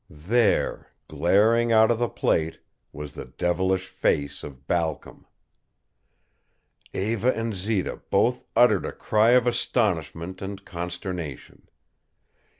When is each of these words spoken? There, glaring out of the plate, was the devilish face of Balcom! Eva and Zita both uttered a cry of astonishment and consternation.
There, 0.09 0.93
glaring 1.07 1.71
out 1.71 1.91
of 1.91 1.99
the 1.99 2.09
plate, 2.09 2.57
was 2.91 3.13
the 3.13 3.25
devilish 3.25 3.85
face 3.87 4.43
of 4.43 4.65
Balcom! 4.65 5.27
Eva 6.91 7.31
and 7.37 7.53
Zita 7.55 8.01
both 8.09 8.43
uttered 8.55 8.87
a 8.87 8.93
cry 8.93 9.33
of 9.33 9.45
astonishment 9.45 10.41
and 10.41 10.65
consternation. 10.65 11.67